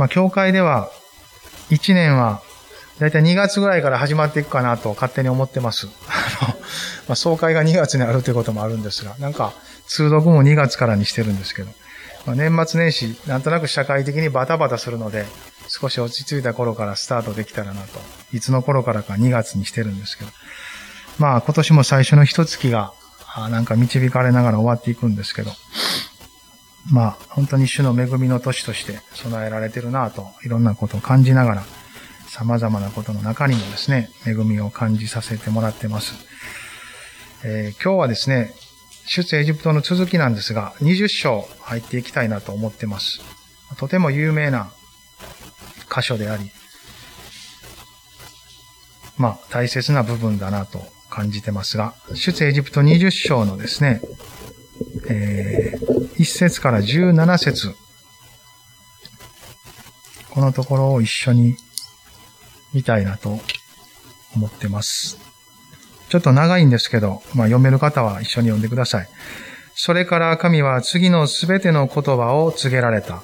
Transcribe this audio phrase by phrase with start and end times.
[0.00, 0.90] まあ、教会では、
[1.68, 2.40] 1年は、
[2.98, 5.88] だいたい2月ぐらいから始まっていくかなと勝手に思ってます。
[6.08, 9.52] あの、まあ、総会が2月にあるということもあるんですが、なんか、
[9.86, 11.70] 通読も2月からにしてるんですけど、
[12.24, 15.26] まあ、年末年始、なんとなく社会的にバタバタするので、
[15.68, 18.00] 少し落ち着いた頃からスタートできたらなと。
[18.32, 20.30] いつの頃からか2月にしてるんですけど。
[21.18, 22.94] まあ今年も最初の一月が、
[23.50, 25.50] なんか導かれながら終わっていくんですけど。
[26.90, 31.64] まあ本当に主の恵みの年として備えられてるなと、いろんなことを感じながら、
[32.28, 36.14] 様々なことの中にもですね、恵みを感じさせてもらってます。
[37.44, 38.54] えー、今日はですね、
[39.06, 43.20] 出エジプトの続きなんですが、20章入っていきたいなと思ってます。
[43.76, 44.70] とても有名な
[45.92, 46.50] 箇所であり、
[49.16, 54.00] まあ、大切な部分だなと感じてますが、出エジプト20章のですね、
[55.08, 57.74] えー、1節から17節
[60.30, 61.56] このところを一緒に
[62.72, 63.40] 見たいなと
[64.34, 65.18] 思ってます。
[66.08, 69.08] ちょっと長いんですけど、まあ、読める方は一緒に読んでください。
[69.74, 73.22] それから神は次のすべての言葉を告げられた。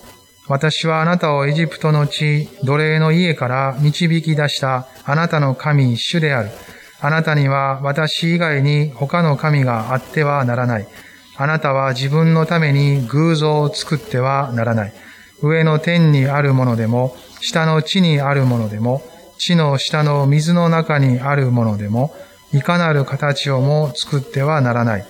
[0.48, 6.50] 私はあなたをエジプトの地、奴隷の家から導き出したあなたの神、主である。
[7.00, 10.88] あなたには私以外に他の神があってはならない。
[11.38, 14.92] あなたは自分のために偶像を作ってはならない。
[15.42, 19.02] 上の天にあるものでも、下の地にあるものでも、
[19.38, 22.14] 地の下の水の中にあるものでも、
[22.52, 25.06] いかなる形をも作ってはならない。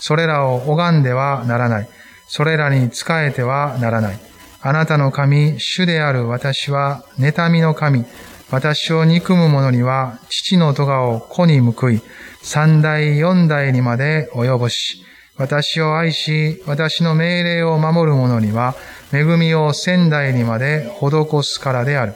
[0.00, 1.88] それらを拝んではならない。
[2.26, 4.18] それらに仕えてはならない。
[4.62, 8.04] あなたの神、主である私は、妬みの神。
[8.50, 12.02] 私を憎む者には、父の咎を子に報い、
[12.42, 15.06] 三代四代にまで及ぼし、
[15.40, 18.74] 私を愛し、私の命令を守る者には、
[19.10, 22.14] 恵みを仙代にまで施すからである。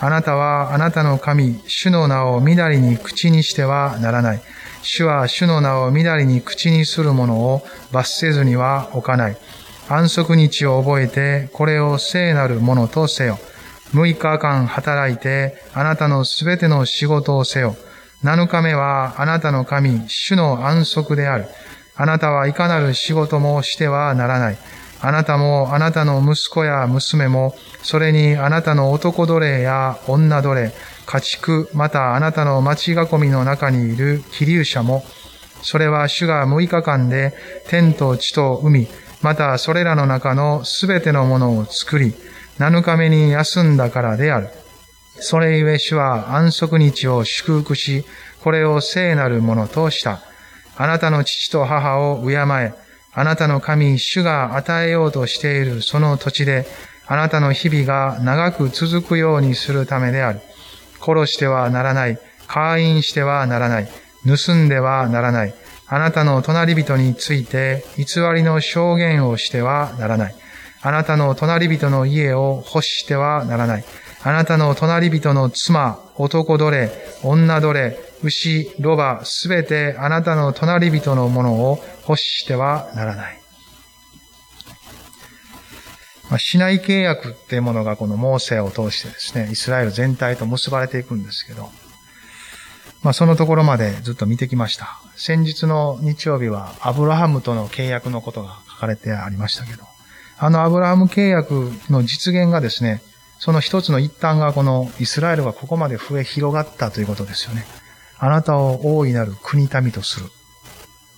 [0.00, 4.40] あなたはあなたの神、主の名をみだりに口にしてはならない。
[4.82, 9.36] 主は主の名をみだりに口にする者を罰せずには置かない。
[9.88, 13.38] 安息日を覚えて、これを聖なるものとせよ。
[13.94, 17.76] 六日間働いて、あなたのすべての仕事をせよ。
[18.24, 21.46] 七日目はあなたの神、主の安息である。
[21.96, 24.58] あなたはいかなる仕事もしてはならない。
[25.00, 30.72] あなたもあなたの息子や娘も、それにあなたの男奴隷や女奴隷、
[31.06, 35.04] 家畜、またあなたの町囲みの中にいる気流者も、
[35.62, 37.34] それは主が六日間で
[37.68, 38.88] 天と地と海、
[39.22, 42.14] またそれらの中のすべてのものを作り、
[42.58, 44.48] 七日目に休んだからである。
[45.18, 48.04] それゆえ主は安息日を祝福し、
[48.42, 50.20] これを聖なるものとした。
[50.76, 52.72] あなたの父と母を敬え、
[53.12, 56.66] あなたの神、主が与えようとしているその土地で、
[57.06, 60.40] あなたの日々が長く続くようにするためである。
[61.00, 62.18] 殺してはならない。
[62.46, 63.88] 会員してはならない。
[64.26, 65.54] 盗んではならない。
[65.88, 70.34] あなたの隣人について偽りの証言をしてはならない。
[70.82, 73.84] あなたの隣人の家を欲してはならない。
[74.22, 76.90] あなたの隣人の妻、男奴隷、
[77.22, 81.78] 女奴隷、牛、ロバ、すべてあなたの隣人のものを
[82.08, 83.40] 欲してはならない。
[86.28, 91.70] まあ、市内契約っていうものがこのモーセを通してですね、イスラエル全体と結ばれていくんですけど、
[93.02, 94.98] まあ、そのところまでずっと見てきました。
[95.16, 99.84] 先日の日曜日はアブラハムとの契約のことが書かれてありましたけど、
[100.38, 103.02] あのアブラハム契約の実現がですね、
[103.38, 107.66] その一つの一端がこのイスラエルがここまで増え広がったということですよね。
[108.18, 110.26] あなたを大いなる国民とする。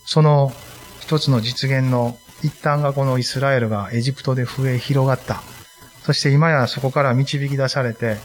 [0.05, 0.53] その
[1.01, 5.43] 一つの実現の一端がこのイスラエルがエジプトで増え広がった。
[6.03, 8.17] そして今やそこから導き出されて、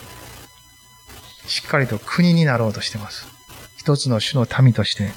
[1.46, 3.28] しっかりと国になろうとしてます。
[3.78, 5.12] 一つの種の民として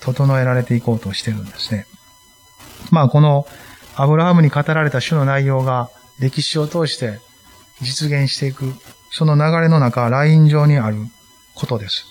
[0.00, 1.86] 整えられていこうとしてるんですね。
[2.90, 3.46] まあこの
[3.96, 7.18] アブラハムに語られた種の内容が歴史を通して
[7.80, 8.74] 実現していく、
[9.10, 10.98] その流れの中、ライン上にある
[11.54, 12.04] ことです。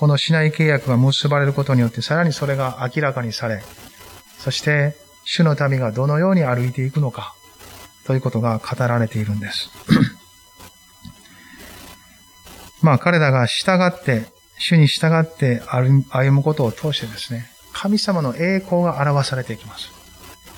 [0.00, 3.62] この市内契約が結ばれることによってさらにそれが明らかにされ、
[4.38, 7.34] そして主の民がどのように歩いていくのか、
[8.06, 9.68] ということが語られているんです。
[12.80, 14.24] まあ彼らが従って
[14.56, 19.90] 主に従って歩むことを通してですね、神様の栄光が表されていきます。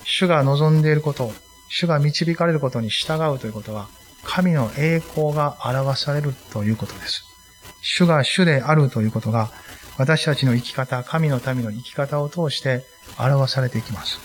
[0.05, 1.33] 主が望んでいること、
[1.69, 3.89] 主が導かれることに従うということは、
[4.23, 7.25] 神の栄光が表されるということです。
[7.83, 9.51] 主が主であるということが、
[9.99, 12.85] 私たちの生き方、神の民の生き方を通して
[13.19, 14.19] 表されていきます。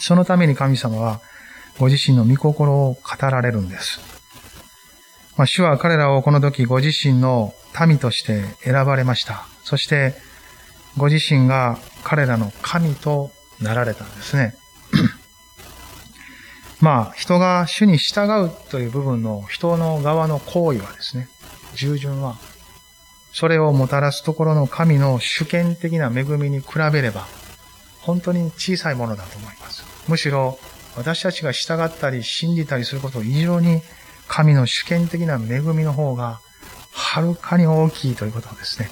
[0.00, 1.20] そのために神様は、
[1.78, 3.00] ご自身の御心を語
[3.30, 4.00] られるんです。
[5.36, 7.54] まあ、主は彼らをこの時ご自身の
[7.86, 9.46] 民として選ばれました。
[9.62, 10.14] そして、
[10.96, 13.30] ご自身が彼らの神と
[13.60, 14.54] なられたんですね。
[16.80, 21.28] まあ、人が主に従うという部分の人の側の行為はですね、
[21.76, 22.36] 従順は、
[23.32, 27.26] それをもたらすところの神の主権的な恵みに比べれば、
[28.00, 29.84] 本当に小さいものだと思います。
[30.08, 30.58] むしろ、
[30.96, 33.82] 私たちが従ったり信じたりすること以上に、
[34.26, 36.40] 神の主権的な恵みの方が、
[36.92, 38.88] はるかに大きいということですね。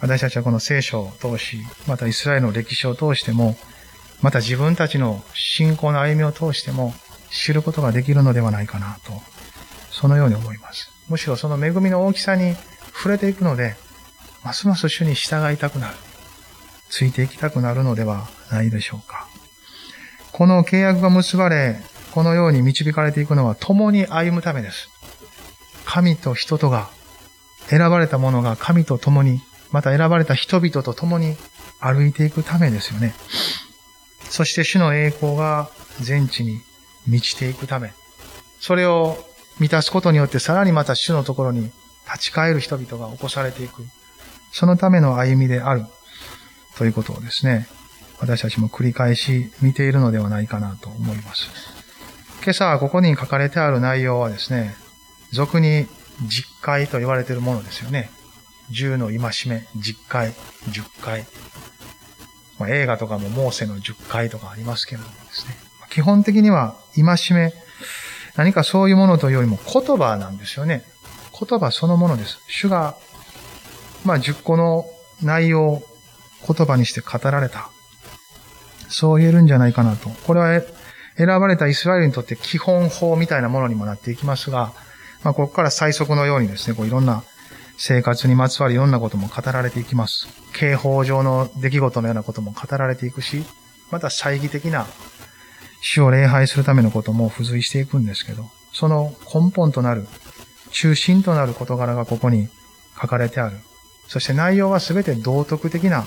[0.00, 3.56] 私たちはこの聖書を通し、またイスラエルの歴史を通しても、
[4.20, 6.94] また自分たちの信仰の歩みを通しても
[7.30, 9.12] 知ることができるのではないかなと、
[9.98, 10.92] そのように思います。
[11.08, 12.54] むしろその恵みの大きさに
[12.94, 13.74] 触れていくので、
[14.44, 15.96] ますます主に従いたくなる。
[16.88, 19.26] ついていきたくなるのではないでしょうか。
[20.30, 21.80] この契約が結ばれ、
[22.12, 24.88] このように導かれていくのは共に歩むためです。
[25.84, 26.88] 神と人とが、
[27.66, 29.40] 選ばれた者が神と共に、
[29.72, 31.36] また選ばれた人々と共に
[31.80, 33.14] 歩いていくためですよね。
[34.30, 36.60] そして主の栄光が全地に
[37.08, 37.92] 満ちていくため、
[38.60, 39.27] それを
[39.58, 41.70] 満たすことによってさらにまた主のところに
[42.06, 43.82] 立ち返る人々が起こされていく。
[44.52, 45.84] そのための歩みである。
[46.76, 47.66] ということをですね、
[48.20, 51.48] 私たちも繰り返し見ているのではないかなと思います。
[52.42, 54.76] 今朝ここに書かれてある内容はですね、
[55.32, 55.86] 俗に
[56.26, 58.10] 実会と言われているものですよね。
[58.70, 60.32] 10の戒め、実会、
[60.70, 61.26] 10回。
[62.58, 65.56] まあ、映画とかもモーセの10回とかありますけれどもですね。
[65.90, 67.52] 基本的には戒め、
[68.38, 70.84] 何かそういうものというよりも言葉なんですよね。
[71.38, 72.38] 言葉そのものです。
[72.46, 72.96] 主が、
[74.04, 74.86] まあ、10個の
[75.24, 75.82] 内容を
[76.46, 77.68] 言葉にして語られた。
[78.88, 80.08] そう言えるんじゃないかなと。
[80.08, 80.62] これは
[81.16, 84.72] 選ばれたイスラエルにとって基本法みたいなものにもなっていきますが、
[85.24, 87.24] まあ、ここから最速のようにですね、こういろんな
[87.76, 90.28] 生活にまつわるいろんなことも語られていきます。
[90.52, 93.44] 刑法上の出来事のようなことも語られていくし、
[93.90, 94.86] また猜疑的な
[95.80, 100.06] 死を礼拝するためのことも付随していくんですけど、その根本となる、
[100.70, 102.48] 中心となる事柄がここに
[103.00, 103.56] 書かれてある。
[104.08, 106.04] そして内容は全て道徳的な、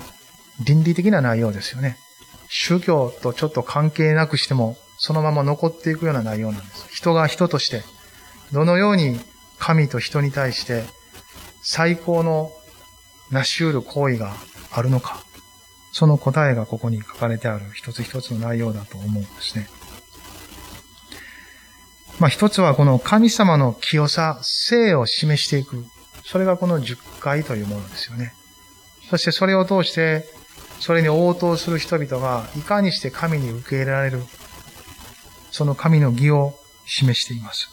[0.64, 1.98] 倫理的な内容ですよね。
[2.50, 6.88] 宗教とちょっと関係なくしても、そのまま残っていくような内容なんです。
[6.92, 7.84] 人が人として、
[8.52, 9.20] どのように
[9.58, 10.84] 神と人に対して
[11.64, 12.52] 最高の
[13.32, 14.36] 成し得る行為が
[14.72, 15.24] あるのか、
[15.92, 19.68] その答えがここに書かれてある一つ一つの内容だと思うんですね。
[22.20, 25.84] まあ一つはこの神様の清さ、性を示していく。
[26.24, 28.34] それがこの十回というものですよね。
[29.10, 30.26] そしてそれを通して、
[30.80, 34.24] それに応答する人々がいかにして神に受け入れられる、
[35.52, 36.54] その神の義を
[36.86, 37.70] 示しています。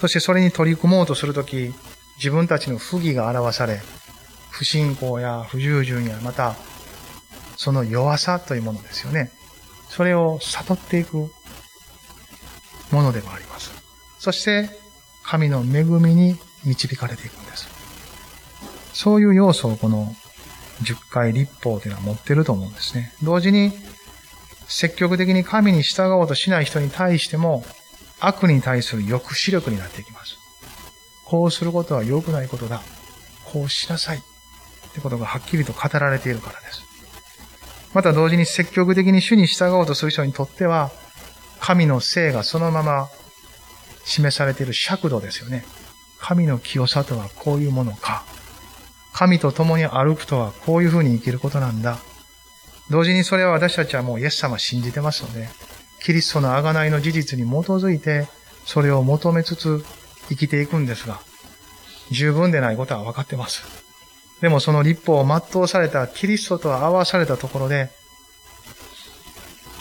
[0.00, 1.72] そしてそれに取り組もうとするとき、
[2.16, 3.80] 自分たちの不義が表され、
[4.50, 6.56] 不信仰や不従順や、また、
[7.62, 9.30] その弱さというものですよね。
[9.90, 11.30] それを悟っていく
[12.90, 13.70] ものでもあります。
[14.18, 14.70] そして、
[15.22, 17.68] 神の恵みに導かれていくんです。
[18.94, 20.16] そういう要素をこの
[20.80, 23.12] 十回立法というのは持ってると思うんですね。
[23.22, 23.72] 同時に、
[24.66, 27.62] 積極的に神に従おうとしない人に対しても、
[28.20, 30.38] 悪に対する抑止力になっていきます。
[31.26, 32.80] こうすることは良くないことだ。
[33.52, 34.16] こうしなさい。
[34.16, 34.20] っ
[34.94, 36.89] てことがはっきりと語られているからです。
[37.92, 40.90] また同時に積極的に主に従おうとする人にとっては、
[41.60, 43.08] 神の性がそのまま
[44.04, 45.64] 示されている尺度ですよね。
[46.18, 48.24] 神の清さとはこういうものか。
[49.12, 51.98] 神と共に歩くとはこういうふうに生きることなんだ。
[52.90, 55.48] 同時にそれは私たちはもうイエス様信じてますので、
[56.02, 58.26] キリストの贖いの事実に基づいて、
[58.64, 59.84] それを求めつつ
[60.28, 61.20] 生きていくんですが、
[62.10, 63.89] 十分でないことは分かってます。
[64.40, 67.90] でもその立法を全うされたキリストと合わされたところで、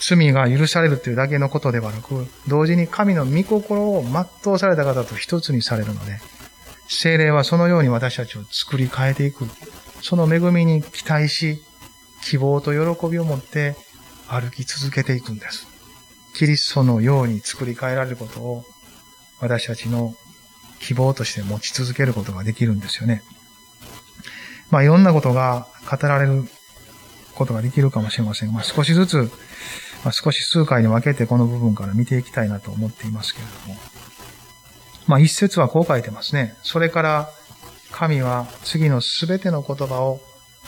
[0.02, 6.20] 罪が許されるというだけのことではなく、同時に神の御心を全うされた方と一つにされるので、
[6.88, 9.46] 精霊はそのように私たちを作り変えていく。
[10.02, 11.62] その恵みに期待し、
[12.24, 13.76] 希望と喜びを持って
[14.28, 15.68] 歩き続けていくんです。
[16.36, 18.64] キリストのように作り変えられることを
[19.40, 20.14] 私たちの
[20.80, 23.24] 希望として持ち続けることができるんですよね。
[24.72, 26.44] まあいろんなことが語られる
[27.36, 28.54] ことができるかもしれません。
[28.54, 29.32] まあ少しずつ、
[30.04, 33.80] まあ、少し数回に分けてこの部分から見ていきたいなと思っていますけれども。
[35.08, 36.56] まあ一節はこう書いてますね。
[36.62, 37.30] それから
[37.92, 40.20] 神は次のすべての言葉を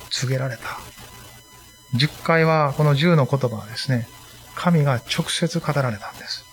[0.09, 0.63] 告げられた。
[1.93, 4.07] 十回はこの十の言葉はですね、
[4.55, 6.45] 神が直接語られたんです。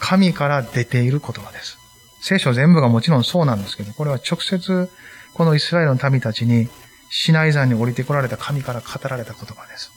[0.00, 1.78] 神から出ている言葉です。
[2.20, 4.90] 聖書全部がもちろんそうなんですけど、これは直接
[5.36, 6.66] このイスラエルの民たちに
[7.10, 9.92] シナイ山に降りてこられた神から語られた言葉です。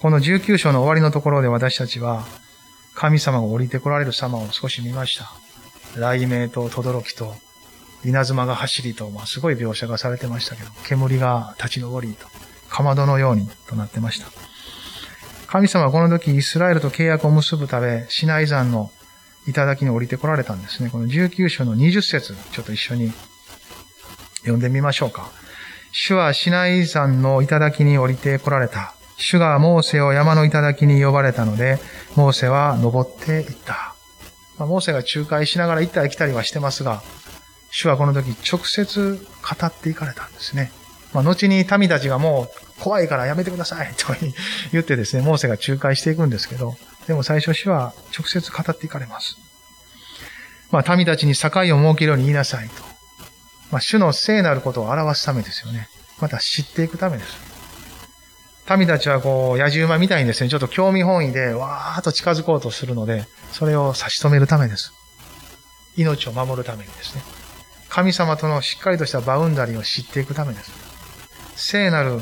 [0.00, 2.24] この19章の終わりのところで私たちは
[2.94, 5.30] 神様が降りてこられる様を少し見ました。
[5.92, 7.34] 雷鳴と轟と
[8.06, 12.26] 稲妻が走りと、まあ、すごい描写がされてましたけど、煙が立ち上りと、
[12.70, 14.28] かまどのようにとなってました。
[15.46, 18.90] 神様はこの時イスラエルと契約を結ぶため、シナイ山の
[19.46, 20.88] 頂に降りてこられたんですね。
[20.88, 23.12] この19章の20節ちょっと一緒に
[24.46, 25.30] 読んでみましょうか。
[25.92, 28.94] 主はシナイ山の頂に降りてこられた。
[29.18, 31.78] 主がモーセを山の頂に呼ばれたので、
[32.16, 33.94] モーセは登っていった。
[34.58, 37.02] まあ、モーセが仲介しながら行ったり来たりはしてますが、
[37.70, 40.70] 主はこの時直接語っていかれたんですね。
[41.12, 42.48] まあ、後に民たちがも
[42.78, 44.14] う怖いからやめてください と
[44.72, 46.76] 言ってですね、モーセが仲介していくんですけど、
[47.06, 49.36] でも最初主は直接語っていかれます。
[50.70, 52.95] まあ、民たちに境を設けるように言いなさいと。
[53.70, 55.88] まあ、主の聖なることを表すためですよね。
[56.20, 57.56] また知っていくためです。
[58.76, 64.92] 民たちはこう、野獣馬みたいにですね、ちょっと興味本位でわーっと近づこうとするので、それを差し止めるためです。
[65.96, 67.22] 命を守るためにですね。
[67.88, 70.72] 神様とのしっかりとしたバウンダリーを知っていくためです。
[71.54, 72.20] 聖なる、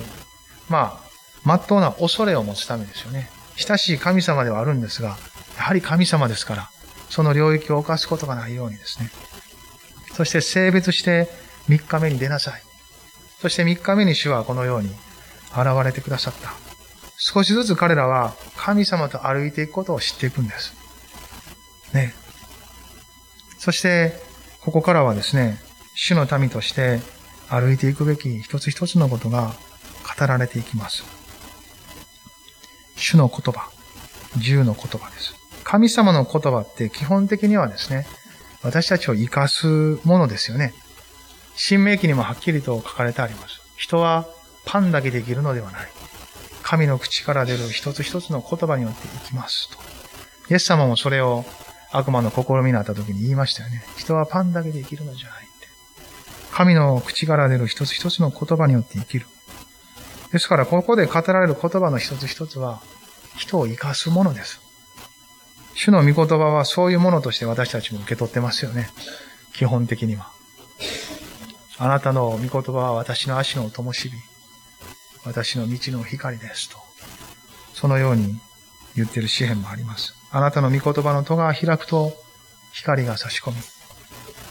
[0.68, 1.04] まあ、
[1.44, 3.30] 真っ当な恐れを持つためですよね。
[3.56, 5.16] 親しい神様ではあるんですが、
[5.56, 6.70] やはり神様ですから、
[7.10, 9.10] その領域を犯すことがないようにですね。
[10.14, 11.28] そして性別して
[11.68, 12.62] 3日目に出なさい。
[13.40, 14.88] そして3日目に主はこのように
[15.50, 16.54] 現れてくださった。
[17.16, 20.74] 少しずつ彼らは神様と歩いていくことを知っていくんです。
[21.92, 22.14] ね。
[23.58, 24.12] そして、
[24.60, 25.58] ここからはですね、
[25.94, 27.00] 主の民として
[27.48, 29.54] 歩いていくべき一つ一つのことが
[30.18, 31.04] 語られていきます。
[32.96, 33.70] 主の言葉、
[34.36, 35.34] 十の言葉です。
[35.64, 38.06] 神様の言葉って基本的にはですね、
[38.64, 40.74] 私たちを生かすものですよね。
[41.54, 43.60] 新明記にもはっきりと書かれてあります。
[43.76, 44.26] 人は
[44.64, 45.88] パンだけできるのではない。
[46.62, 49.78] 神の口から出る一つ一つの言葉によって生きますと。
[50.50, 51.44] イエス様もそれを
[51.92, 53.84] 悪魔の試みになった時に言いましたよね。
[53.98, 55.68] 人はパンだけで生きるのじゃないって。
[56.50, 59.26] 神の口から出る一つ一つの言葉によって生きる。
[60.32, 62.80] ですから、ここで語られる言葉の一つ一つは、
[63.36, 64.60] 人を生かすものです。
[65.74, 68.88] 主の御言葉はそういうものとして私たちも受け取ってますよね。
[69.54, 70.30] 基本的には。
[71.78, 74.10] あなたの御言葉は私の足の灯火。
[75.24, 76.78] 私の道の光ですと。
[77.72, 78.38] そのように
[78.94, 80.14] 言ってる詩篇もあります。
[80.30, 82.12] あなたの御言葉の戸が開くと
[82.72, 83.56] 光が差し込み、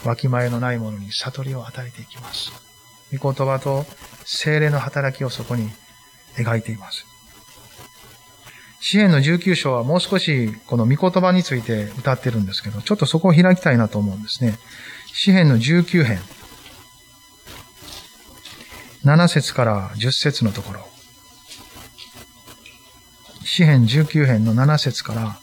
[0.04, 2.52] わきまえのないものに悟りを与えていきます。
[3.16, 3.86] 御言葉と
[4.24, 5.70] 精霊の働きをそこに
[6.36, 7.06] 描いています。
[8.86, 14.58] 詩篇の19章はもう少しこの御言葉について歌ってるんですけど、ちょっとそこを開きたいなと思うんですね。
[15.06, 16.18] 詩篇の19編。
[19.02, 20.86] 7節から10節のところ。
[23.42, 25.38] 詩編19編の7節から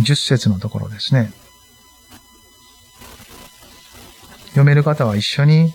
[0.00, 1.30] 10節のところですね。
[4.52, 5.74] 読める方は一緒に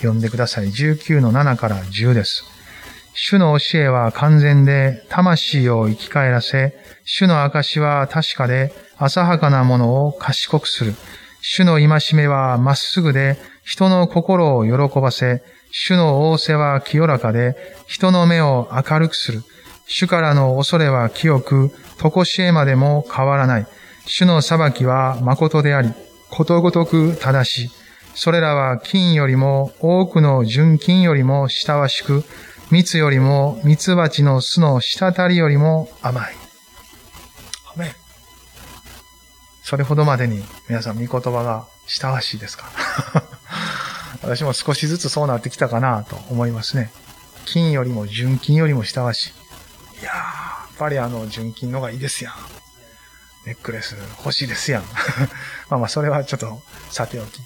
[0.00, 0.66] 読んでください。
[0.66, 2.59] 19の7から10です。
[3.14, 6.74] 主の教えは完全で、魂を生き返らせ、
[7.04, 10.94] 主の証は確かで、浅はかなものを賢くする。
[11.40, 19.42] 主の戒めはまっすぐで、人の心を喜ばせ、主の仰せは清らかで、人の目を明るくする。
[19.86, 23.66] 主からの恐れは清く、とこしえまでも変わらない。
[24.06, 25.92] 主の裁きは誠であり、
[26.30, 27.70] ことごとく正しい。
[28.14, 32.24] それらは金よりも多くの純金よりも親しく、
[32.70, 36.34] 蜜よりも蜜蜂の巣の滴りよりも甘い。
[37.74, 37.92] アメ
[39.62, 42.66] それほどまでに皆さん御言葉が親しいですか？
[44.22, 46.92] 私も少しずつそうなってきたかなと思いますね。
[47.46, 49.30] 金よりも純金よりも親しい。
[50.02, 50.20] いやー、や
[50.74, 52.34] っぱりあの純金のがいいですやん。
[53.46, 54.82] ネックレス欲しいですやん。
[55.70, 57.40] まあまあそれはちょっとさておき。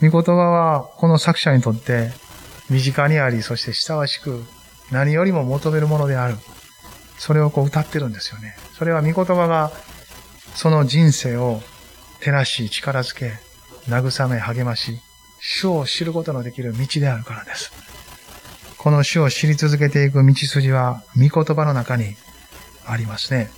[0.00, 2.12] 御言葉はこの作者にとって
[2.70, 4.44] 身近にあり、そして親しく
[4.90, 6.36] 何よりも求めるものである。
[7.18, 8.56] それをこう歌ってるんですよね。
[8.78, 9.72] それは御言葉が
[10.54, 11.60] その人生を
[12.20, 13.32] 照らし、力づけ、
[13.88, 15.00] 慰め、励まし、
[15.40, 17.72] 主を知ることのできる道であるからです。
[18.76, 22.16] この主を知り続けていく道筋は、御言葉の中に
[22.86, 23.50] ありますね。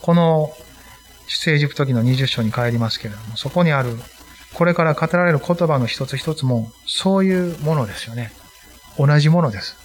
[0.00, 0.52] この
[1.26, 3.96] 出エジプト記の20章に帰りますけれども、そこにある
[4.54, 8.32] これから語られる言葉の一つ一つも、そういうものですよね。
[8.98, 9.76] 同じものです。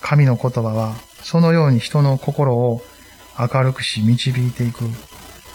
[0.00, 2.82] 神の言葉は、そのように人の心を
[3.38, 4.84] 明るくし導いていく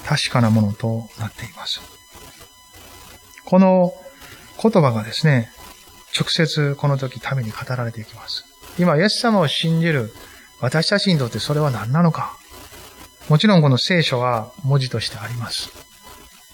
[0.06, 1.82] 確かなものとなっています。
[3.44, 3.94] この
[4.62, 5.52] 言葉がですね、
[6.18, 8.46] 直接この時民に語られていきます。
[8.80, 10.14] 今、イエス様を信じる
[10.62, 12.38] 私たちにとってそれは何なのか。
[13.28, 15.70] もちろんこの聖書は文字としてあります。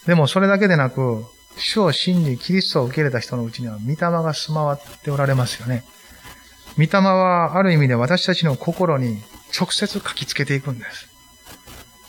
[0.08, 1.26] でもそれだけでなく、
[1.58, 5.84] 主を信じ、キリストを受け入れた人のうちには、御霊が住まわっておられますよね。
[6.78, 9.22] 御霊はある意味で私たちの心に
[9.58, 11.08] 直接書きつけていくんです。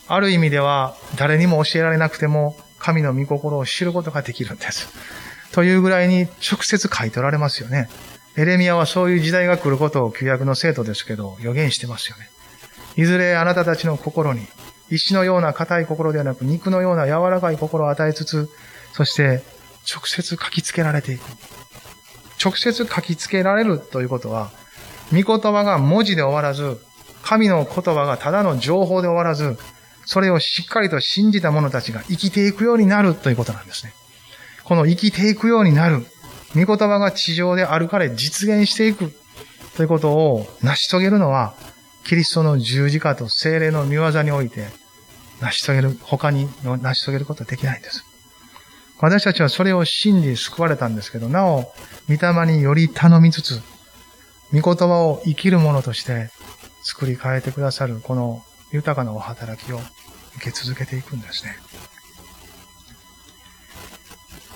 [0.09, 4.89] ある意味では誰にも教えられなくても神の御心を知ることができるんです。
[5.53, 7.89] というぐらいに直接書いておられますよね。
[8.37, 12.29] エレミアはそういう時代が来ることを旧約の生徒ですけど予言してますよね。
[12.97, 14.47] いずれあなたたちの心に
[14.91, 18.51] 石のような硬い心ではなく肉のような柔らかい心を与えつつ、
[18.95, 19.43] そして
[19.93, 21.23] 直接書きつけられていく。
[22.43, 24.53] 直接書きつけられるということは、
[25.13, 26.81] 御言葉が文字で終わらず、
[27.23, 29.59] 神の言葉がただの情報で終わらず、
[30.07, 33.93] それをしっかりと信じた者たちが生きていくようになるということなんですね。
[34.63, 36.07] この生きていくようになる。
[36.55, 39.13] 御言葉が地上であるかれ実現していく
[39.77, 41.55] ということを成し遂げるのは、
[42.05, 44.69] キリストの十字架と精霊の見業において
[45.41, 48.05] 成し遂げる、他に成し遂げることはできないんです。
[49.05, 51.75] 私たちはそれを信じ救われたんですけど、なお、
[52.09, 53.61] 御霊により頼みつつ、
[54.51, 56.31] 御言葉を生きるものとして
[56.83, 58.43] 作り変えてくださるこの
[58.73, 59.81] 豊かなお働きを
[60.37, 61.55] 受け続けていくんですね。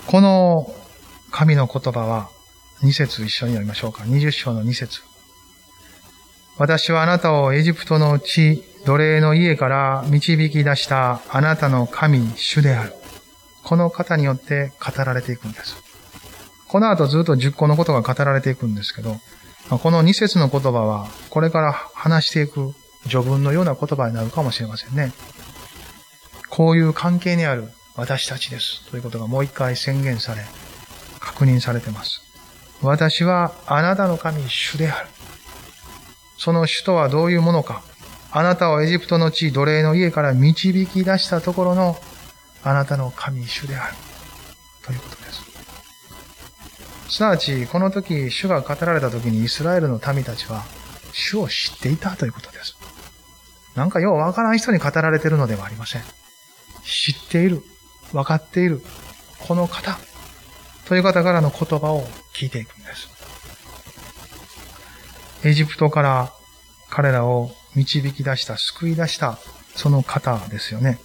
[0.07, 0.73] この
[1.29, 2.31] 神の言葉は
[2.81, 4.03] 2節一緒に読みましょうか。
[4.03, 5.01] 20章の2節
[6.57, 12.98] 私はあなたをエジプトの地、奴隷の家から導き出したあなたの神、主である。
[13.63, 15.75] この方によって語られていくんです。
[16.67, 19.17] この後ずっと10個のことが語られていくんですけど、
[19.69, 22.73] この2節の言葉は、これから話していく
[23.07, 25.13] 序文のような言葉になるかもしれませんね。
[26.49, 28.89] こういう関係にある私たちです。
[28.89, 30.43] ということがもう一回宣言され、
[31.19, 32.21] 確認されています。
[32.81, 35.09] 私はあなたの神主である。
[36.37, 37.83] その主とはどういうものか。
[38.31, 41.97] あなたをエジプトの地、奴隷の家から導き出したところの
[42.63, 43.95] あなたの神主である。
[44.85, 45.41] ということです。
[47.09, 50.63] すなわち、この時、主が語られた時にイスラエルの民たちは、
[51.11, 52.77] 主を知っていたということです。
[53.75, 56.03] なんかようわからん人に語られているのではありません。
[56.83, 57.63] 知っている、
[58.13, 58.83] わかっている、
[59.47, 59.97] この方、
[60.85, 63.07] という方からの言葉を聞いていくんです。
[65.43, 66.33] エジプトから
[66.89, 69.37] 彼らを導き出した、救い出した、
[69.75, 70.99] その方ですよね。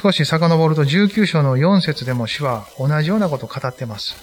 [0.00, 4.14] 少し遡ると19章の4節でも主は同じようなことを語っています。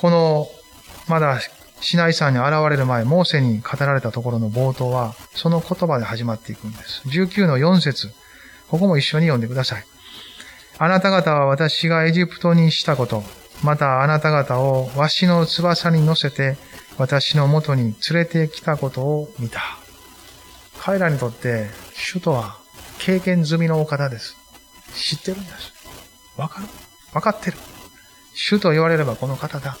[0.00, 0.46] この、
[1.08, 1.40] まだ
[1.80, 7.02] シナイ山に現れる前、モーセに語られたところの冒頭は、その言葉で始まっていくんです。
[7.08, 8.12] 19の4節
[8.68, 9.84] ここも一緒に読んでください。
[10.78, 13.24] あなた方は私がエジプトにしたこと、
[13.64, 16.56] またあなた方をわしの翼に乗せて
[16.98, 19.60] 私の元に連れてきたことを見た。
[20.78, 22.58] 彼らにとって主とは
[23.00, 24.36] 経験済みのお方です。
[24.94, 25.72] 知ってるんです。
[26.36, 26.66] わかる？
[27.12, 27.56] わかってる。
[28.34, 29.78] 主と言われればこの方だ。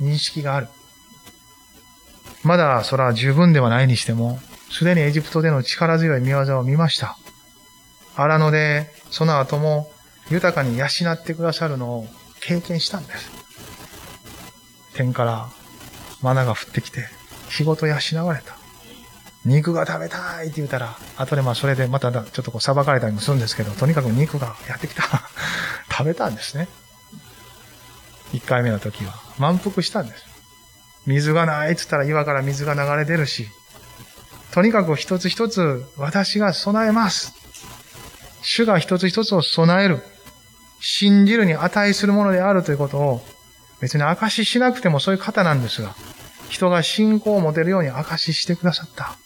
[0.00, 0.68] 認識がある。
[2.42, 4.38] まだそれは十分ではないにしても、
[4.70, 7.18] すでにエジプトでの力強い見業を見ました。
[8.16, 9.90] 荒野で、その後も
[10.30, 12.06] 豊かに養ってくださるのを
[12.40, 13.30] 経験したんです。
[14.94, 15.48] 天から
[16.22, 17.06] マナが降ってきて、
[17.48, 18.56] 仕事養われた。
[19.44, 25.02] 肉が食べたいって言ったら、後でまあそれでまたちょっとこう裁かれたりもするんですけど、とにかく肉がやってきた。
[25.90, 26.68] 食べたんですね。
[28.32, 29.14] 一回目の時は。
[29.38, 30.24] 満腹したんです。
[31.06, 33.48] 水がないって言ったら岩から水が流れ出るし、
[34.52, 37.32] とにかく一つ一つ私が備えます。
[38.42, 40.02] 主が一つ一つを備える。
[40.80, 43.20] 信じるに値するものであるということを
[43.80, 45.94] 別に証ししなくてもそういう方なんですが、
[46.48, 49.16] 人が信仰を持てるように証ししてくださった。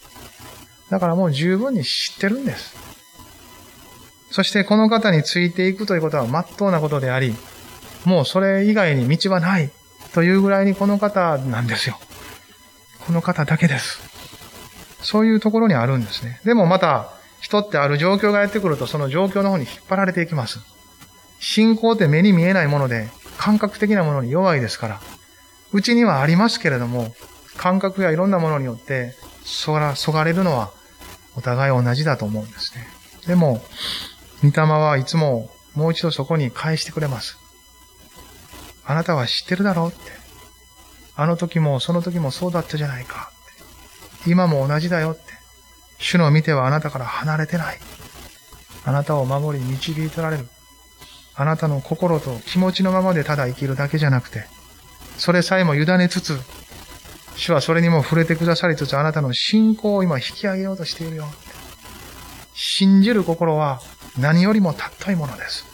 [0.89, 2.75] だからもう十分に知ってるんです。
[4.31, 7.35] そしてこの方についていくということは真っ当なことであり、
[8.05, 9.71] もうそれ以外に道はない
[10.13, 11.97] というぐらいにこの方なんですよ。
[13.05, 13.99] この方だけです。
[15.01, 16.41] そういうところにあるんですね。
[16.43, 20.59] でもまた、人ってある状況がやってくるとその状況の方に引っ張られていきます。
[21.39, 25.01] 信仰って目に見えないもので、感覚的なものに弱いですから、
[25.71, 27.13] うちにはありますけれども、
[27.57, 29.15] 感覚やいろんなものによって、
[29.45, 30.71] そら、そがれるのは、
[31.37, 32.87] お互い同じだと思うんですね。
[33.27, 33.63] でも、
[34.43, 37.37] 御霊はいつももう一度そこに返してくれます。
[38.85, 39.99] あなたは知ってるだろうって。
[41.15, 43.31] あの時もその時もそうだったじゃないか。
[44.27, 45.21] 今も同じだよって。
[45.97, 47.79] 主の見てはあなたから離れてない。
[48.83, 50.47] あなたを守り導いてられる。
[51.35, 54.45] あなたの心と気持ちのままでただ生きるだけじゃなくて、
[55.17, 56.39] それさえも委ねつつ、
[57.35, 61.25] 主はそれにも触れてくださりつつ、あなたの信仰を今引き上げようとしているよ。
[62.53, 63.81] 信じる心は
[64.17, 65.65] 何よりも尊いものです。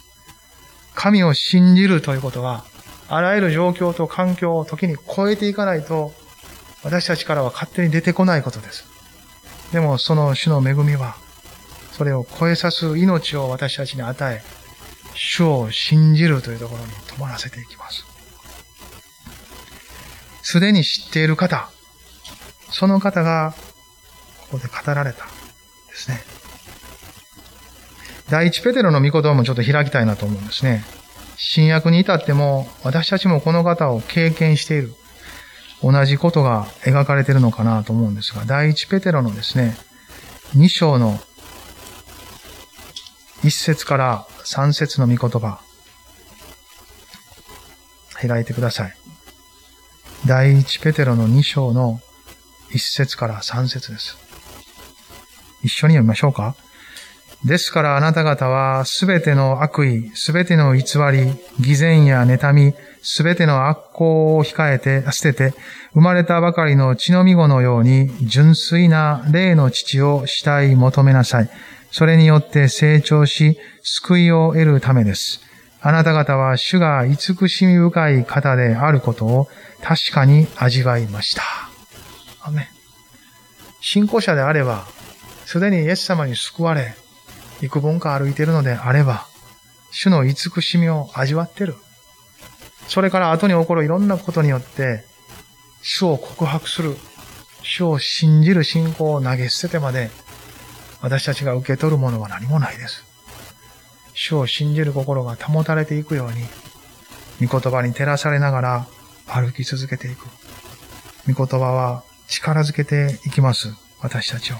[0.94, 2.64] 神を信じるということは、
[3.08, 6.12] あらゆる状況と環境を時に超えていかないと、
[6.82, 8.84] 私たちからは勝手に出てこないことです。
[9.72, 11.16] でもその主の恵みは、
[11.92, 14.42] それを超えさす命を私たちに与え、
[15.14, 18.11] 主を信じるというところに止まらせていきます。
[20.42, 21.70] すでに知っている方、
[22.70, 23.54] その方が
[24.50, 25.30] ここで語られたで
[25.94, 26.20] すね。
[28.28, 30.84] 第一ペテロの御言葉もちょっと開きたいなと思うんですね。
[31.36, 34.94] 新約に至っても私たちもこの方を経験している。
[35.82, 39.76] 同じことが描かれているのかなと思うんですが、第一ペテロのですね、
[40.54, 41.18] 2章の
[43.42, 45.60] 1節から3節の御言葉、
[48.14, 49.01] 開いてください。
[50.26, 52.00] 第一ペテロの2章の
[52.70, 54.16] 1節から3節です。
[55.64, 56.54] 一緒に読みましょうか
[57.44, 65.54] ですからあなた方はすべての悪意、すべての偽り、偽善や妬み、すべての悪行を控えて、捨てて、
[65.92, 71.50] 生まれたばかりの血のみ子のように純粋な霊の父をしたい求めなさい。
[71.90, 75.40] それによって成長し、救いを得るためです。
[75.84, 79.48] あなた方は主が慈しみ深い方であることを
[79.82, 81.42] 確かに味わいました。
[82.40, 82.68] アメ
[83.80, 84.86] 信仰者であれば、
[85.44, 86.94] すでにイエス様に救われ、
[87.60, 89.26] 幾分か歩いているのであれば、
[89.90, 91.74] 主の慈しみを味わってる。
[92.86, 95.04] それから後に起こるいろんなことによって、
[95.82, 96.96] 主を告白する、
[97.62, 100.10] 主を信じる信仰を投げ捨ててまで、
[101.00, 103.04] 私たちが受け取るものは何もないです。
[104.14, 108.86] 主を信じる心が保たれていくように、御言葉に照らされながら
[109.26, 110.26] 歩き続けていく。
[111.32, 113.68] 御言葉は力づけていきます。
[114.00, 114.56] 私たちを。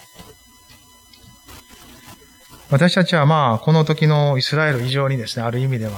[2.70, 5.92] 私たちはまあ、この時のイスラエル以上にですね、ある意味では、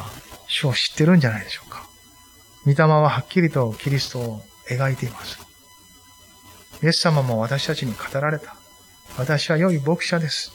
[0.48, 1.86] 主を知ってるんじゃないでしょうか。
[2.66, 5.38] 御霊ははっきりとキリストを描いています。
[6.82, 8.56] イエス様も私たちに語られた。
[9.16, 10.52] 私は良い牧者です。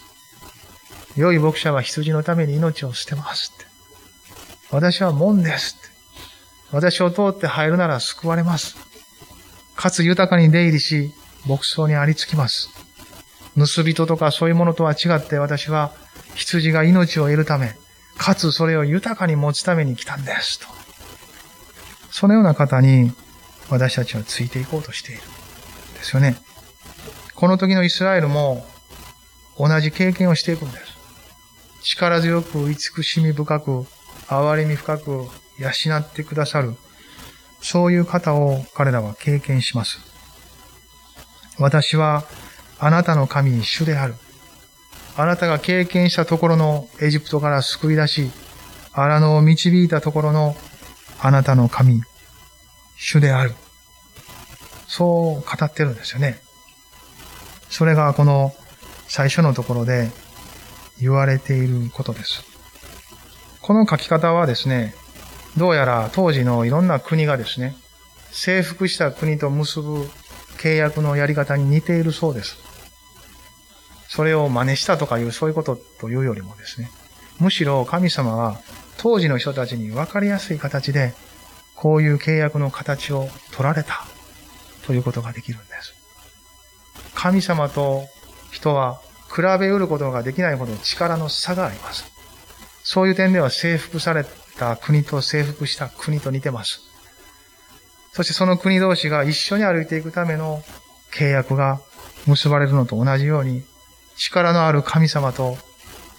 [1.16, 3.66] 良い牧者は羊のために命を捨てますって。
[4.72, 5.90] 私は門ですって。
[6.72, 8.78] 私を通って入るなら救われます。
[9.76, 11.12] かつ豊かに出入りし、
[11.48, 12.70] 牧草にありつきます。
[13.58, 15.92] 盗人とかそういうものとは違って私は
[16.36, 17.76] 羊が命を得るため、
[18.18, 20.68] かつそれを豊かに持つために来たんですと。
[22.12, 23.12] そのような方に
[23.70, 25.22] 私たちはついていこうとしている。
[25.96, 26.36] ですよね。
[27.36, 28.66] この時のイスラエルも
[29.58, 30.99] 同じ経験をしていくんです。
[31.82, 33.86] 力強く、慈しみ深く、
[34.28, 36.76] 憐れみ深く養ってくださる、
[37.62, 40.00] そういう方を彼らは経験します。
[41.58, 42.26] 私は
[42.80, 44.16] あなたの神主である。
[45.18, 48.32] あなたが経験したところのエジプトから救い出し、
[48.94, 50.56] 荒野を導いたところの
[51.20, 52.02] あなたの神、
[52.98, 53.54] 主である。
[54.88, 56.42] そう語ってるんですよね。
[57.70, 58.54] それがこの
[59.08, 60.10] 最初のところで
[61.00, 62.44] 言われていることです。
[63.62, 64.96] この書き方はですね、
[65.58, 67.76] どうやら当時のいろんな国がですね、
[68.32, 70.10] 征服した国と結ぶ
[70.58, 72.58] 契約のやり方に似ているそうです。
[74.08, 76.90] それを真似したとかいうそういうことというよりもですね、
[77.40, 78.60] むしろ神様は
[78.98, 81.14] 当時の人たちに分かりやすい形で、
[81.76, 84.06] こういう契約の形を取られた
[84.86, 85.94] ということができるんです。
[87.16, 88.06] 神様と
[88.52, 89.02] 人は
[89.34, 92.06] 比べうることができないほど力の差があります。
[92.84, 94.26] そういう点では征服され
[94.58, 96.82] た国と征服した国と似てます。
[98.14, 100.64] そしてその国同士が一緒に歩いていくための
[101.14, 101.80] 契約が
[102.26, 103.64] 結ばれるのと同じように、
[104.18, 105.58] 力のある神様と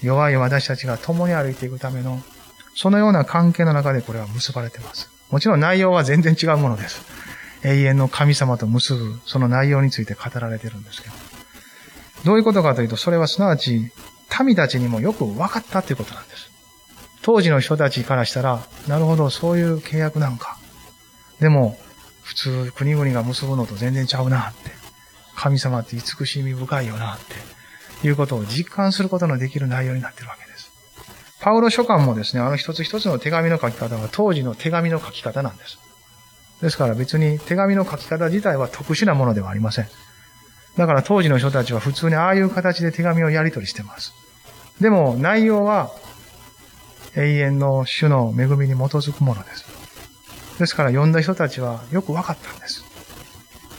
[0.03, 2.23] 弱い私たちが共に歩いていくための、
[2.75, 5.11] そのような関係の中でこれは結ばれてます。
[5.31, 7.03] もちろん内容は全然違うものです。
[7.62, 11.29] 永遠の神様と結ぶ、その内容について語られてるんですけど。
[12.24, 13.90] どういうことかというと、それはすなわち、
[14.44, 16.50] 民たちにもよく分かったということなんです。
[17.22, 20.59] 当時の人たちからしたら、なるほど、そういう契約なんか。
[21.40, 21.78] でも、
[22.22, 24.70] 普通国々が結ぶのと全然ちゃうなって。
[25.35, 28.06] 神様って慈しみ深いよなって。
[28.06, 30.70] いうことを実感することのできる内容になっているわけです。
[31.40, 35.78] パウロ書簡もですね、あの一つ一つの手紙の書き方は当時の手紙の書き方なんです。
[36.61, 39.88] ですから別に手紙の書き方自体は特殊なものではありません。
[40.76, 44.12] だから当時の人たちは普通にああいう形で手紙をやり取りしてます。
[44.80, 45.90] でも内容は
[47.16, 49.66] 永遠の主の恵みに基づくものです。
[50.59, 52.85] ですから読んだ人たちはよく分かったんです。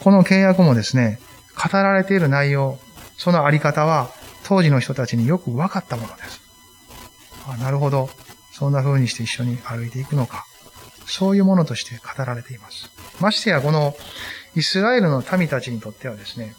[0.03, 1.19] この契約もですね、
[1.55, 2.79] 語られている内容、
[3.17, 4.09] そのあり方は
[4.43, 6.41] 当時の人たちによく分かったものです。
[7.47, 8.09] あなるほど。
[8.51, 10.45] そんな風にして一緒に歩いていくのか。
[11.05, 12.89] そういうものとして語られています。
[13.19, 13.95] ましてやこの
[14.55, 16.55] イスラエルの民たちにとってはですね、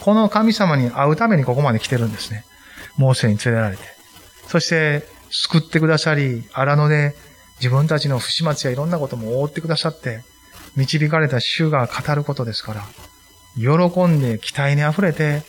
[0.00, 2.44] この神様に会うためにここまで来てるんですね。
[2.96, 3.82] モーセに連れられて。
[4.48, 7.14] そして、救ってくださり、荒野で
[7.58, 10.22] 自分たちの不始末やいろんなことも覆ってくださって、
[10.76, 12.82] 導かれた主が語ることですから、
[13.56, 15.42] 喜んで期待に溢れて、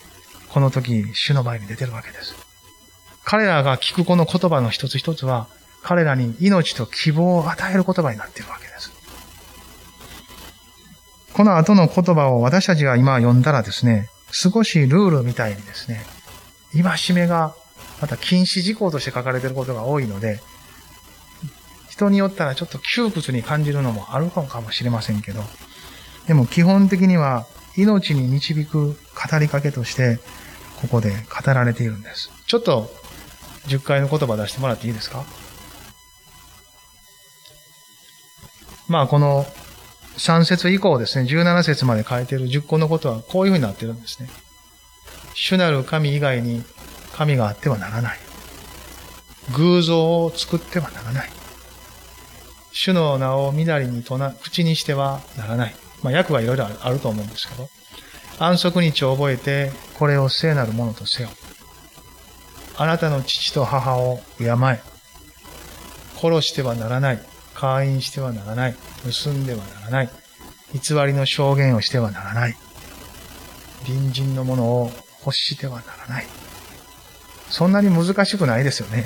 [0.50, 2.36] この時、主の前に出てるわけです。
[3.24, 5.48] 彼らが聞くこの言葉の一つ一つは、
[5.82, 8.92] 彼らに命と希望を与える言葉になっているわけです。
[11.34, 16.06] この後の言葉を私たちが今読んだらですね、少しルールみたいにですね、
[16.74, 17.54] 今しめが
[18.02, 20.40] また禁止事項として書かれていることが多いので、
[21.90, 25.44] 人によったらちょっと窮屈に感じるのもあるのかもしれませんけど、
[26.28, 27.46] でも基本的には
[27.78, 28.96] 命に導く語
[29.40, 30.20] りかけとして、
[30.82, 32.32] ここで語られているんです。
[32.48, 32.90] ちょっと
[33.68, 35.24] 10回の言葉出してもらっていいですか？
[38.88, 39.46] まあこの
[40.18, 44.30] 3節以降ですね、17節まで書いている10個のことはこういうふうになってるんですね。
[45.34, 46.64] 主なる神以外に
[47.14, 48.20] 神があってはならない。
[49.56, 51.30] 偶像を作ってはならない。
[52.72, 55.76] 主の名をみなりにとな、口にしてはならない。
[56.04, 57.70] まあ、訳はいろいろあると思うんですけど。
[58.40, 61.30] 安息日を覚えて、これを聖なるものとせよ。
[62.78, 64.82] あなたの父と母を敬え。
[66.20, 67.31] 殺してはならない。
[67.62, 68.76] 会員してはならない。
[69.24, 70.10] 盗んではならない。
[70.74, 72.56] 偽りの証言をしてはならない。
[73.86, 74.92] 隣人のものを
[75.24, 76.26] 欲してはならない。
[77.52, 79.06] そんなに難しくないですよね。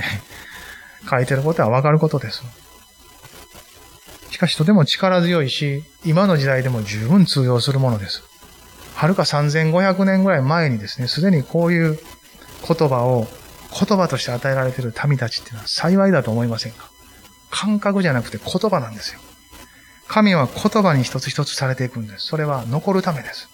[1.10, 2.44] 書いてることはわかることです。
[4.32, 8.24] しかしとても力強いし、今の時代でも十分通用するものです。
[8.96, 12.00] はるか3500年ぐらい前にですね、すでにこういう
[12.66, 13.28] 言葉を
[13.78, 16.95] 言葉として与えられている民たちっていうのは幸いだと思いませんか？
[17.56, 19.22] 感覚じゃなくて言葉なんですよ。
[20.10, 22.28] 神は言葉に一つ一つされていくんです。
[22.28, 23.48] それは残るためです。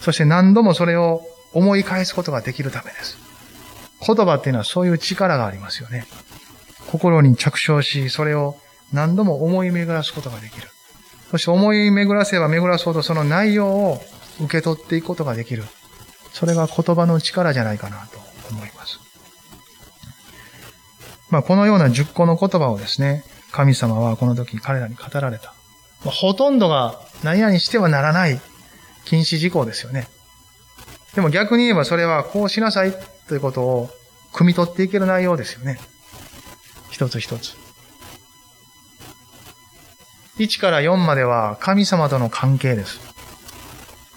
[0.00, 1.22] そして何度もそれを
[1.54, 3.16] 思い返すことができるためです。
[4.06, 6.06] 言葉っていうのはそういう力がありますよね。
[6.88, 8.56] 心に着想し、それを
[8.92, 10.68] 何度も思い巡らすことができる。
[11.30, 14.02] そして思い巡らせば巡らそうとその内容を
[14.40, 15.64] 受け取っていくことができる。
[16.32, 18.18] それが言葉の力じゃないかなと
[18.50, 19.01] 思います。
[21.32, 25.54] まあ、このような十個の言葉をですね、神様はこの時彼らに語られた。
[26.04, 28.38] まあ、ほとんどが何々してはならない
[29.06, 30.08] 禁止事項ですよね。
[31.14, 32.92] でも逆に言えばそれはこうしなさい
[33.28, 33.88] ということを
[34.34, 35.78] 汲み取っていける内容ですよね。
[36.90, 37.56] 一つ一つ。
[40.36, 43.00] 1から4までは神様との関係です。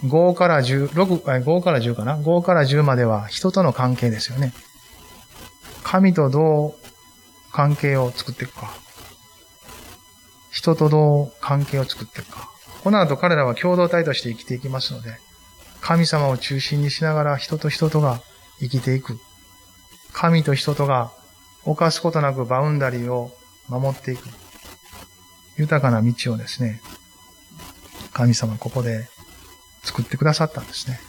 [0.03, 4.51] 5から10、6、5から10かな ?5 から10までは人との関係ですよね。
[5.83, 6.84] 神とどう
[7.55, 8.69] 関係を作っていくか。
[10.51, 12.49] 人とどう関係を作っていくか。
[12.83, 15.15] この後彼らは共同体として生きていきますので、
[15.79, 18.19] 神様を中心にしながら人と人とが
[18.59, 19.17] 生きていく。
[20.11, 21.11] 神と人とが
[21.63, 23.31] 犯すことなくバウンダリーを
[23.69, 24.27] 守っていく。
[25.57, 26.81] 豊かな道をですね、
[28.11, 29.07] 神様ここで
[29.81, 30.99] 作ってくださったんですね。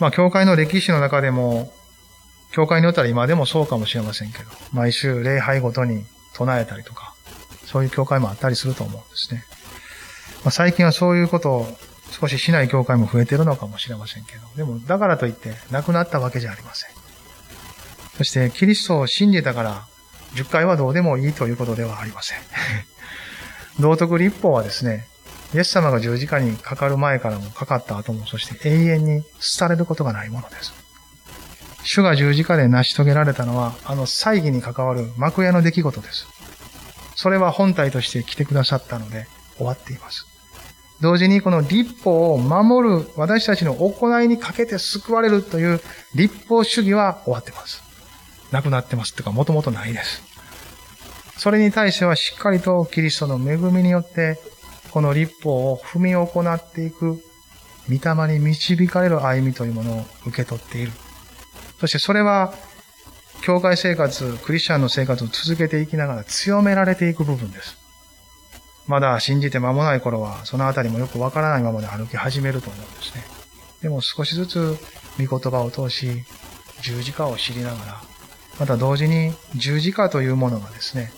[0.00, 1.72] まあ、教会の歴史の中でも、
[2.52, 7.14] 教会によったら今でもそうかもしれませんけど、毎週礼拝ごとに唱えたりとか、
[7.64, 9.44] そういう教会もあったりすると思うんですね。
[10.44, 11.66] まあ、最近はそういうことを
[12.10, 16.90] 少ししない教会も増えてるのかもしれませんけど、でもだからといって亡くなったわけじゃありません。
[18.18, 19.86] そしてキリストを信じたから、
[20.34, 22.38] 10回はどうでもいいということではありません。
[23.80, 25.06] 道徳立法はですね、
[25.54, 29.24] イエス様が十字架にかかる前からもかかった後も、そして永遠に
[29.58, 30.81] 廃れることがないものです。
[31.84, 36.26] 主が十字架で成し遂げられたのは、あの祭儀に関わる幕屋の出来事です。
[37.14, 40.26] それは本体として来てくださったので終わっています。
[41.00, 45.80] 同時にこの立法を守る私たちの行いにかけて救われるという
[46.14, 47.82] 立法主義は終わってます。
[48.52, 50.22] なくなってますっていうか、もともとないです。
[51.38, 54.38] それに対してはしっかりとキリストの恵みによって、
[54.92, 57.20] この立法を踏み行っていく、
[57.88, 60.92] 御霊に導かれる歩みというものを受け取っている。
[61.82, 62.54] そしてそれは、
[63.42, 67.76] 教会生活、クリスチャンの生活を続けていきながら強められていく部分です。
[68.86, 73.24] まだ信じて間もない頃は、そのあたりもよくわからないままで歩き始めると思うんですね。
[73.82, 74.78] でも少しずつ、
[75.18, 76.24] 御言葉を通し、
[76.82, 78.00] 十字架を知りながら、
[78.60, 81.12] また同時に十字架というものがですね、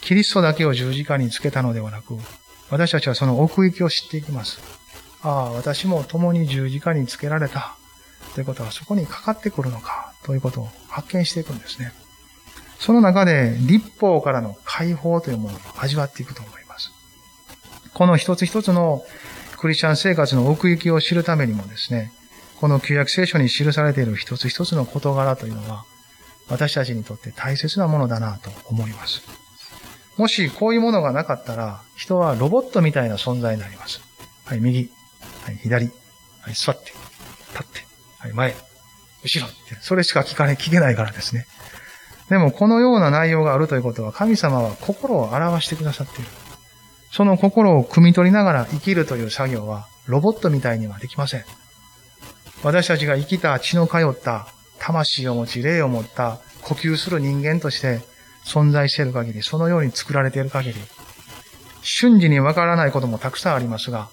[0.00, 2.16] キリストだけを十字架につけたのではなく、
[2.70, 4.58] 私たちはその奥行きを知っていきます。
[5.20, 7.75] ああ、私も共に十字架につけられた。
[8.36, 11.90] ということはそこにかかってくるのか、ということを発見していくんですね。
[12.78, 16.90] その中で立法からの解放というものを味わっていくと思います。
[17.94, 19.02] この一つ一つの
[19.56, 22.12] クリスチャン生活の奥行きを知るためにもですね、
[22.60, 25.86] この旧約聖書に記されている一つ一つの事柄というのは、
[26.50, 29.22] 私たちにとって大切なものだなと思います。
[30.18, 34.02] もしこういうものがなかったら、人はロボットみたいな存在になります。
[34.44, 34.90] はい、右。
[35.42, 35.86] はい、左。
[36.42, 36.90] はい、座って。
[36.90, 37.05] 立って。
[38.18, 38.54] はい、前。
[39.22, 39.76] 後ろって。
[39.80, 41.46] それしか聞かない、聞けないからですね。
[42.28, 46.30] でもこのような内容があるということは、神様は心を表してくださっている。
[47.12, 51.44] その心を汲み取りながら生きるという作業は、ロボットみたいにはできません。
[52.62, 54.48] 私たちが生きた血の通った
[54.78, 58.00] 魂を持ち、霊を持った呼吸する人間として
[58.44, 60.74] 存在している限り、そのように作られている限り、
[61.82, 64.08] 瞬時にわからないこともたくさんありますが、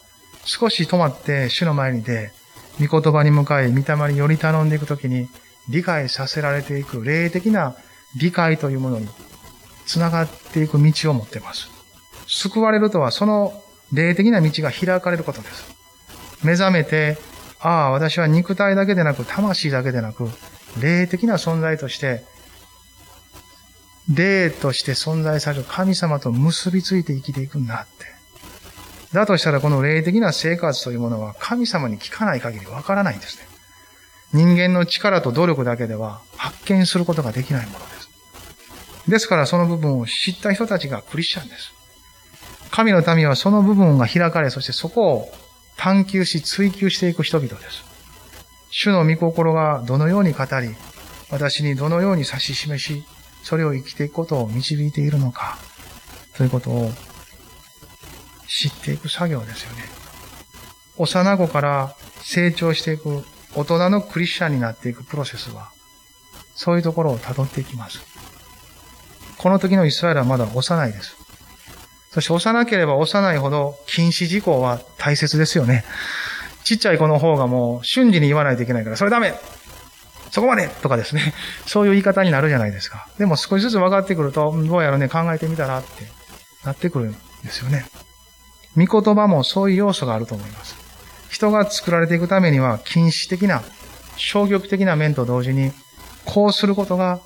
[0.46, 2.32] 少し止まって主の前に出、
[2.80, 5.30] 御言葉に向かい、御霊により頼んでいくときに、
[5.70, 7.76] 理解させられていく霊的な
[8.20, 9.08] 理解というものに
[9.86, 11.70] 繋がっていく道を持っています。
[12.28, 13.54] 救われるとはその
[13.92, 15.74] 霊的な道が開かれることです。
[16.44, 17.18] 目覚めて、
[17.60, 20.30] ああ、私は肉体だけでなく、魂だけでなく、
[20.82, 22.24] 霊的な存在として、
[24.14, 28.13] 霊として存在される神様と結びついて生きていくんだって。
[29.14, 33.48] だとしたらこの霊的な生活というものは神様に聞かない限りわからないんですね。
[34.34, 38.10] 人間の力と努力だけでは発見することができないものです。
[39.08, 41.74] ですからその部分を知った人たちがクリスチャンです。
[42.72, 45.32] 神の民はその部分が開かれ、そしてそこを
[45.78, 47.84] 探求し追求していく人々です。
[48.72, 50.76] 主の御心がどのように語り、
[51.30, 53.04] 私にどのように指し示し、
[53.44, 55.60] それを生きていくことを導いているのか、
[56.36, 56.92] ということを
[58.56, 59.84] 知っていく作業ですよね。
[60.98, 65.72] 幼子から成長していく大人のクリスチャンになっていくプロセスは、
[66.54, 68.00] そういうところを辿っていきます。
[69.40, 71.16] この時のイスラエルはまだ幼いです。
[72.12, 75.84] そして幼ければ幼いほど禁止事項は大切ですよね。
[76.64, 79.34] ちっちゃい子の方がもう瞬時に言わないといけないから、それダメ
[80.30, 81.34] そこまでとかですね。
[81.66, 83.08] そういう言い方になるじゃないですか。
[83.18, 86.08] でも少しずつ分かってくると、どうやらね、考えてみたらって
[86.64, 87.12] なってくるん
[87.44, 87.86] ですよね。
[88.78, 90.76] 御言葉もそういう要素があると思います。
[91.30, 93.64] 人が作られていくためには、禁止的な、
[94.18, 95.72] 消極的な面と同時に、
[96.26, 97.20] こうすることが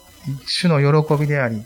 [0.46, 1.64] 主の喜びであり、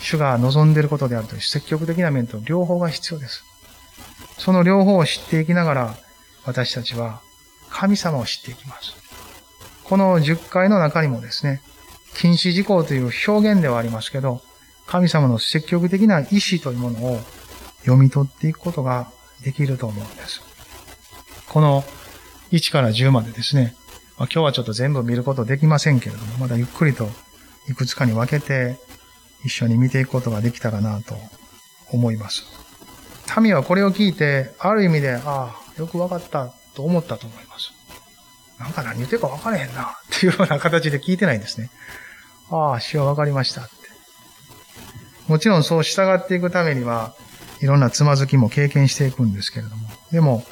[0.00, 3.42] 主が望んでいることであるという積極的な面と両方が必要です。
[4.38, 5.96] その両方を知っていきながら、
[6.44, 7.20] 私たちは
[7.70, 8.94] 神様を知っていきます。
[9.84, 11.62] この10回の中にもですね、
[12.14, 14.40] 禁止事項という表現ではありますけど、
[14.86, 17.20] 神様の積極的な意志というものを
[17.80, 19.10] 読み取っていくことが
[19.42, 20.42] できると思うんです。
[21.48, 21.84] この
[22.52, 23.74] 1から10までですね、
[24.18, 27.08] まあ、今日はちょっと全部見ることできませんけれども、まだゆっくりと
[27.68, 28.78] いくつかに分けて
[29.44, 31.16] 一緒に見ていくことができたらなと
[31.92, 32.44] 思います。
[33.40, 37.72] 民はこれを聞いて、ある意味で、ああ、よくわかったと思ったと思います。
[38.58, 41.70] なんか何言ってるか分からへんな、っていうような形で聞いてないんですね。
[42.50, 43.72] ああ、主は分かりましたって。
[45.28, 47.14] もちろんそう従っていくためには、
[47.60, 50.44] いろんなつまずきも経験していくんですけれども、でも、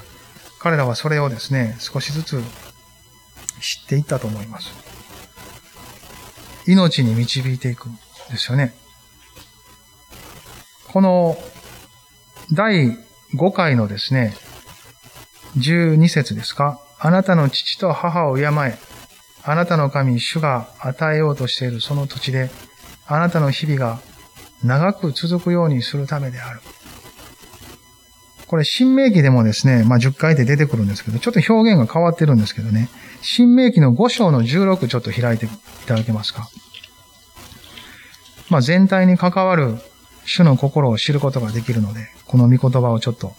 [0.58, 2.42] 彼らはそれをですね、少しずつ
[3.60, 4.72] 知っていったと思います。
[6.66, 7.94] 命に導いていくん
[8.30, 8.74] ですよね。
[10.88, 11.36] この
[12.52, 12.96] 第
[13.34, 14.34] 5回のですね、
[15.58, 18.78] 12節ですかあなたの父と母を敬え。
[19.44, 22.50] あなたの神、主が与えようとしているその土地で、
[23.06, 24.00] あなたの日々が
[24.64, 26.60] 長く続くようにするためである。
[28.46, 32.88] これ、新明記でもですね、まあ、10回で出てくるんですけど、ちょっと表現が変わってるんですけどね、
[33.22, 35.48] 新明記の5章の16ちょっと開いてい
[35.86, 36.48] ただけますか。
[38.48, 39.78] まあ、全体に関わる
[40.24, 43.34] 主の心を知ることができるので、この御言葉をちょっと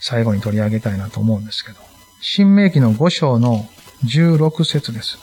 [0.00, 1.78] 最後に取り上げたいなと思うんですけど、
[2.20, 3.66] 新明記の5章の
[4.04, 5.18] 16節です。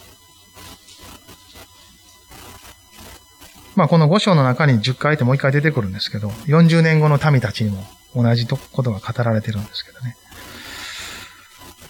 [3.75, 7.83] まあこの5章の中に10回ってもう1回出てくるんですけど、40年後の民たちにも
[8.15, 10.15] 同じことが語られてるんですけどね。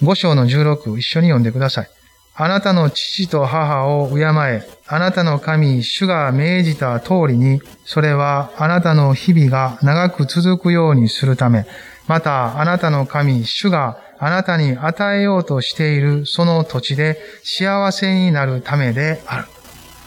[0.03, 1.89] 5章の16、一緒に読んでください。
[2.37, 11.65] あなたの父と母を敬え、あなたの神、主が命じた通りに、それはあなたの日々が長く続くようにするため、
[12.07, 19.45] またあなたの神、主があなたに与えようとしているその土地で幸せになるためである。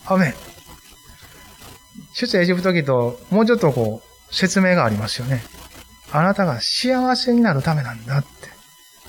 [0.04, 0.34] アメン。
[2.12, 5.42] 出エジプト記ともうちょっとこう、説明がありますよね。
[6.12, 8.28] あなたが幸せになるためなんだって。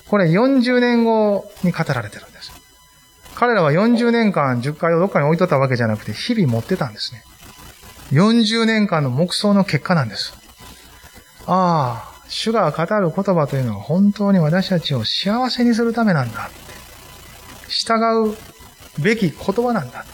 [0.08, 2.52] これ40年後に語られてるんです。
[3.36, 7.24] 彼らは40年間10回をどっかに置いとったわけじゃなくて、日々持ってたんですね。
[8.12, 10.34] 40年間の黙想の結果なんです。
[11.46, 16.58] ああ、主が語る言葉というのは本当に私たちを幸せにするためなんだって。
[17.70, 18.36] 従う
[19.02, 20.12] べき言葉なんだって。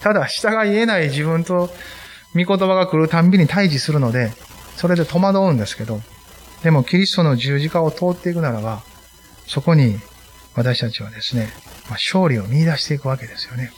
[0.00, 1.70] ただ、従い得ない自分と
[2.34, 4.32] 御言葉が来るたんびに対峙するので、
[4.78, 6.00] それで戸惑うんですけど、
[6.62, 8.82] でもキリストの十字架を通っていくならば、
[9.48, 9.98] そこに
[10.54, 11.48] 私たちはですね、
[11.88, 13.72] まあ、勝利を見出していくわけですよね。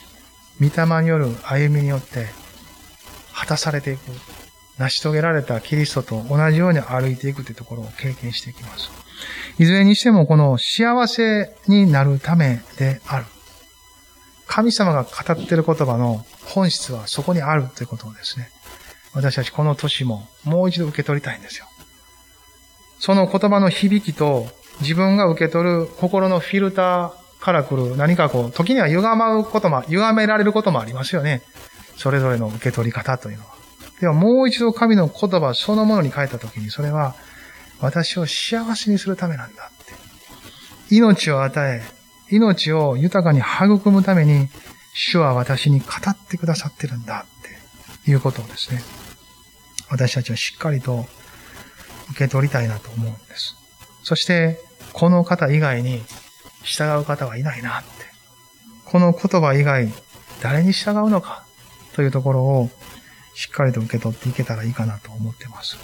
[0.61, 2.27] 御霊による歩みによって
[3.35, 4.01] 果たされていく、
[4.77, 8.91] 成し遂げられたキリストと同じように歩いていくというところを経験していきます。
[9.59, 13.25] いずれにしてもこの幸せになるためである。
[14.47, 18.51] 神様が語っている言葉の本質はそこにあるということをですね、
[19.15, 21.67] 私たちこの年ももう一度受け取りたいんですよ。
[22.99, 24.49] その言葉の響きと
[24.81, 31.43] 自分が受け取る心のフィルターから来る何かこう、時には歪まうことも、歪められることもありますよね。
[31.97, 33.51] それぞれの受け取り方というのは。
[34.01, 37.15] ではもう一度神の言葉そのものに変えたときに、それは
[37.81, 40.95] 私を幸せにするためなんだって。
[40.95, 41.83] 命を与え、
[42.31, 44.49] 命を豊かに育むために、
[44.95, 47.25] 主は私に語ってくださってるんだ
[48.11, 48.83] いうことをですね、
[49.89, 51.07] 私たちはしっかりと
[52.11, 53.57] 受け取りたいなと思うんです。
[54.03, 54.61] そして、
[54.93, 56.03] この方以外に
[56.63, 57.91] 従う方はいないなって。
[58.85, 59.93] この言葉以外、
[60.43, 61.45] 誰に従うのか？
[61.95, 62.71] というところを
[63.35, 65.77] しっかりと受け取っていけたらいいかなと思ってます。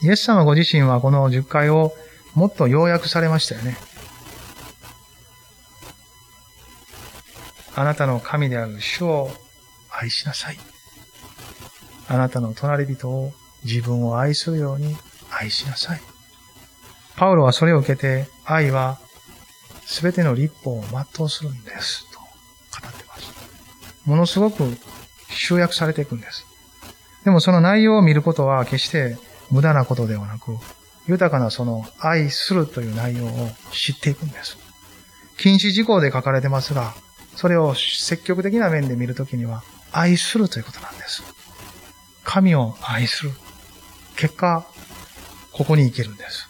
[0.00, 1.92] イエス様ご自身はこの10回を
[2.34, 3.76] もっと要約されましたよね。
[7.74, 9.30] あなたの神である主を
[9.90, 10.58] 愛しなさい。
[12.12, 13.32] あなたの隣人を
[13.64, 14.94] 自分を愛するように
[15.30, 16.00] 愛しなさい。
[17.16, 18.98] パウロはそれを受けて、愛は
[19.86, 20.84] すべての立法を
[21.16, 22.04] 全うするんです。
[22.12, 22.26] と語
[22.86, 23.32] ってます。
[24.04, 24.76] ものすごく
[25.30, 26.44] 集約されていくんです。
[27.24, 29.16] でもその内容を見ることは決して
[29.50, 30.58] 無駄なことではなく、
[31.08, 33.30] 豊かなその愛するという内容を
[33.72, 34.58] 知っていくんです。
[35.38, 36.92] 禁止事項で書かれてますが、
[37.36, 41.22] それを積極的な面で見るときには、愛するということなんです。
[42.24, 43.32] 神を愛する。
[44.16, 44.66] 結果、
[45.52, 46.48] ここに生きるんです。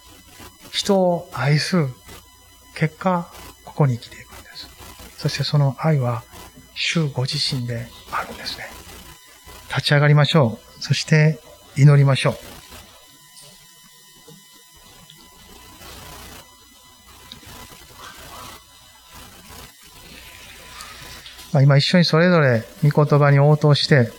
[0.70, 1.88] 人を愛する。
[2.74, 3.30] 結果、
[3.64, 4.68] ここに生きていくんです。
[5.18, 6.22] そしてその愛は、
[6.74, 8.64] 主ご自身であるんですね。
[9.68, 10.82] 立ち上がりましょう。
[10.82, 11.38] そして
[11.76, 12.34] 祈りましょう。
[21.52, 24.10] まあ、今一緒にそれぞれ御言葉に応答して、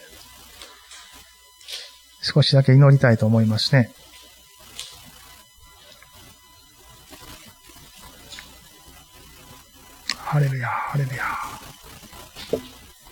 [2.24, 3.91] 少しだけ祈りたいと思いますね。
[10.07, 11.24] ハレルヤ、ハレルヤ。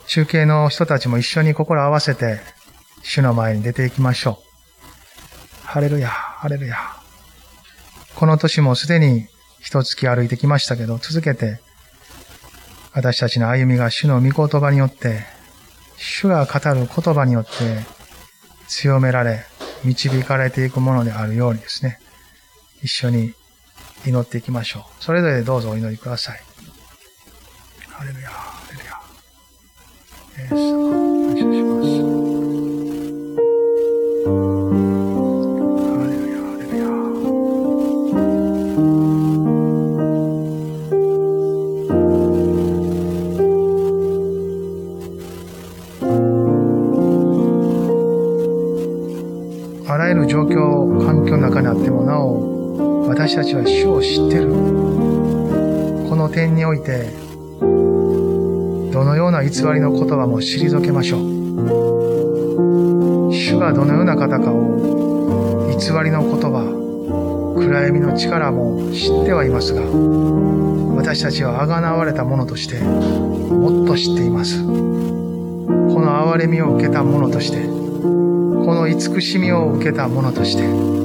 [0.07, 2.39] 中継の人たちも一緒に心合わせて、
[3.03, 5.67] 主の前に出ていきましょう。
[5.67, 6.77] ハレルヤ、ハレルヤ。
[8.15, 9.27] この年もすでに
[9.59, 11.59] 一月歩いてきましたけど、続けて、
[12.93, 15.25] 私たちの歩みが主の御言葉によって、
[15.97, 18.00] 主が語る言葉によって
[18.71, 19.43] 強められ、
[19.83, 21.99] 導かれていくものであるようにですね、
[22.81, 23.33] 一緒に
[24.05, 25.03] 祈っていきましょう。
[25.03, 26.41] それぞれどうぞお祈りください。
[27.89, 28.91] ハレルヤ、ハレルヤ。
[30.43, 31.10] イエス様、
[53.31, 54.49] 私たちは主を知ってる。
[54.49, 57.13] この点において、
[57.61, 61.21] どのような偽りの言葉も退けましょう。
[63.31, 69.79] 主がどのような方かを偽りの言葉、暗闇の力も知ってはいますが、
[70.97, 74.61] 私たちは贖われた者としてもっと知っています。
[74.61, 77.69] この憐れみを受けた者として、こ
[78.75, 81.00] の慈しみを受けた者として、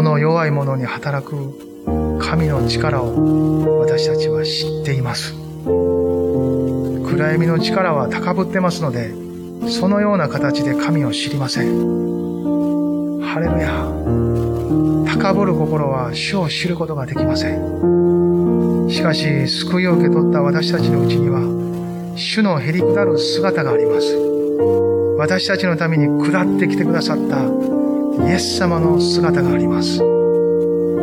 [0.00, 5.34] この弱い者に働く神の力を私たちは知っています。
[7.04, 9.12] 暗闇の力は高ぶってますので、
[9.68, 13.20] そのような形で神を知りません。
[13.20, 15.12] ハレルヤ。
[15.22, 18.88] 高ぶる心は主を知ることができません。
[18.88, 21.42] しかし、救いを受け取った私たちのうちには、
[22.16, 24.16] 主のへり下る姿があります。
[25.18, 27.79] 私たちのために下ってきてくださった
[28.28, 29.98] イエス様の姿があります。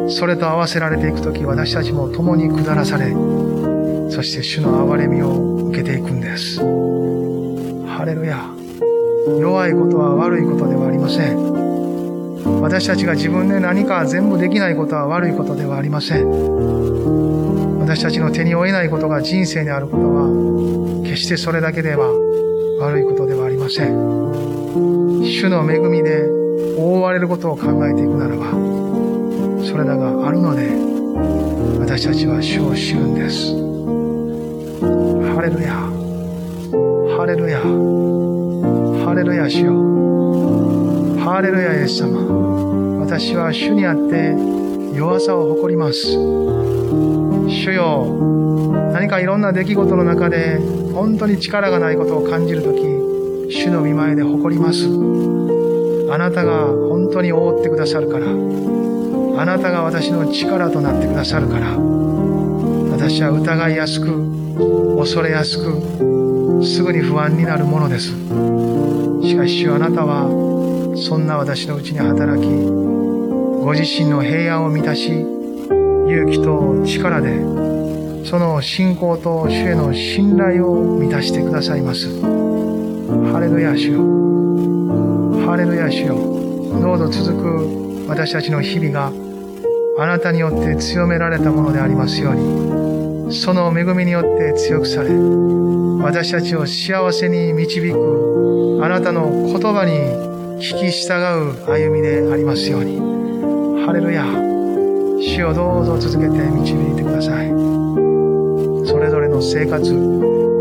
[0.10, 3.12] それと合わせられていくとき、私たちも共に下らされ、
[4.10, 6.60] そして主の憐れみを受けていくんです。
[6.60, 8.50] ハレルヤ。
[9.40, 12.62] 弱いことは悪いことではありません。
[12.62, 16.28] 私たちが自分で何か全部できないことは悪いことではありません。
[17.80, 22.08] 私たちの手に負えないことが人生にあることは、決してそれだけでは
[22.80, 25.24] 悪いことではありません。
[25.24, 26.37] 主の恵みで
[26.78, 28.52] 覆われることを考えていくならば、
[29.66, 30.70] それらがあるので、
[31.80, 33.56] 私たちは主を知るんです。
[35.34, 35.74] ハレルヤ。
[37.18, 37.60] ハレルヤ。
[39.06, 39.74] ハレルヤ主よ。
[41.20, 43.00] ハレルヤイエス様。
[43.00, 44.36] 私は主にあって
[44.94, 46.12] 弱さを誇ります。
[47.50, 48.06] 主よ。
[48.94, 50.60] 何かいろんな出来事の中で
[50.94, 52.82] 本当に力がないことを感じるとき、
[53.52, 55.27] 主の見前で誇ります。
[56.10, 58.28] あなたが本当に覆ってくださるから。
[58.28, 61.78] あなたが私の力となってくださるから。
[62.92, 68.10] 私は疑いやすく、恐れやすく、すぐに不安になるものです。
[69.22, 70.28] しかしあなたは、
[70.96, 77.40] そんな私のうちに働き、ご自身の平安を満たし、勇気と力で、
[78.26, 82.08] その信仰と主への信頼を満たしてくださいます。
[83.32, 84.27] ハレルヤ主よ。
[85.58, 86.14] ハレルヤ主よ。
[86.80, 89.08] どうぞ続く私たちの日々が
[89.98, 93.34] あなたによって強められたものでありますように。
[93.34, 99.94] その恵みによって強くされ、私たちを幸せに導く、あなたの言葉に
[100.62, 101.16] 聞き従
[101.50, 103.00] う歩みでありますように。
[103.84, 104.26] ハレルヤ。
[105.20, 107.48] 主をどうぞ続けて導いてください。
[108.86, 109.82] それぞれの生活、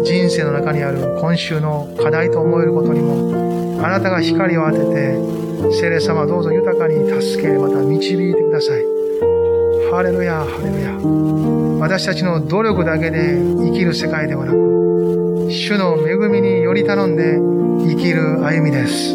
[0.04, 3.45] 人生の中にある今週の課題と思えることにも、
[3.78, 8.82] あなたが光を当てて、聖霊様どうぞ豊かに助け、また導いてください。
[9.90, 10.92] ハレルヤ、ハレルヤ。
[11.80, 17.38] 私たちの努力だけで生きる世界ではなく、主の恵みにより頼んで
[17.88, 19.14] 生きる歩みです。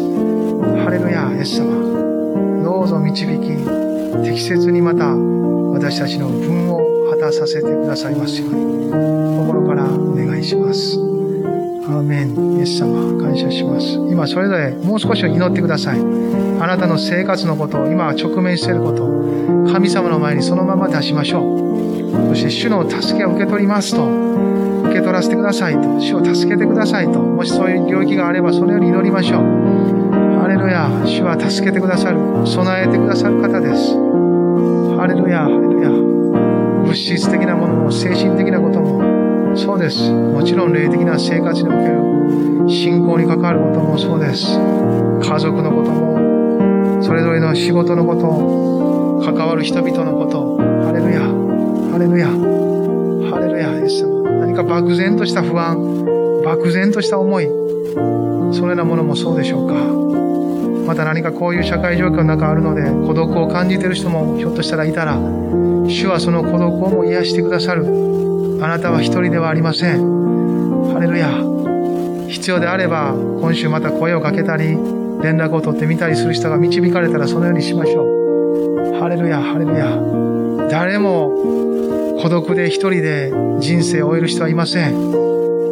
[0.84, 2.62] ハレルヤ、イエス様。
[2.62, 11.21] どうぞ導き、適切にまた私たちの分を果たさせてくださいますように、心からお願いします。
[11.84, 12.58] アーメン。
[12.58, 13.94] イエス様、感謝します。
[14.10, 15.98] 今それぞれもう少し祈ってください。
[16.60, 19.04] あなたの生活のことを、今直面していること、
[19.72, 22.28] 神様の前にそのまま出しましょう。
[22.28, 24.04] そして主の助けを受け取りますと、
[24.84, 29.40] 受け取らせてくださいと、主を助けてくださいと、もしそういう領域があればそのように祈りましょう。
[30.40, 33.96] ハレルヤ、主は助けてくださる、備えてくださる方です。
[34.96, 35.90] ハレルヤ、ハレルヤ。
[35.90, 39.01] 物質的なものも精神的なことも、
[39.54, 40.10] そうです。
[40.10, 44.58] もちろん霊的な生活における信仰に関わることもそうです。
[44.58, 51.20] 家族のことも、それぞれの仕事のこと、関わる人々のこと、ハレルヤ。
[51.92, 52.28] ハレルヤ。
[53.30, 54.22] ハレルヤ、イエス様。
[54.22, 57.46] 何か漠然とした不安、漠然とした思い、
[58.52, 59.74] そのようなものもそうでしょうか。
[60.86, 65.16] また何かこういう社会状況の中あるので、孤独を感じている人もひょっとしたらいたら、
[65.88, 67.84] 主はその孤独をも癒してくださる。
[68.62, 70.92] あなたは一人ではありません。
[70.92, 71.28] ハレルヤ。
[72.28, 74.68] 必要であれば、今週また声をかけたり、
[75.22, 79.00] 連絡を取ってみたりする人が導かれたらそのようにしましょう。
[79.00, 80.68] ハレルヤ、ハレルヤ。
[80.70, 84.94] 誰も孤独で一人で人生を終える人はいません。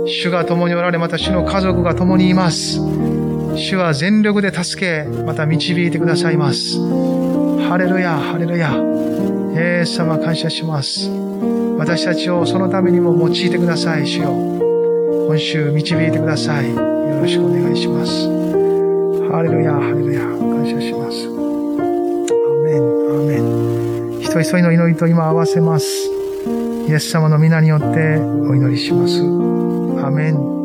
[0.07, 2.81] 主が共におられ、また主の家族が共にいます。
[3.55, 6.77] 主は全力で助け、また導いてくださいます。
[7.69, 8.75] ハレルヤ、ハレルヤ。
[9.55, 11.20] イエス様感謝します。
[11.81, 14.35] 私たちをそのためにも用いてください、主よ。
[15.27, 16.69] 今週導いてください。
[16.69, 18.29] よろしくお願いします。
[19.33, 20.21] ハレルヤ、ハレルヤ。
[20.21, 21.27] 感謝します。
[21.27, 21.31] ア
[22.65, 24.21] メン、アメン。
[24.21, 25.87] 一人一人の祈りと今合わせます。
[26.87, 29.23] イエス様の皆によってお祈りします。
[30.05, 30.60] アメン。